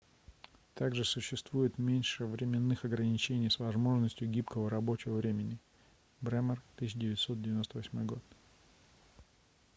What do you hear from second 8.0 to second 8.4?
год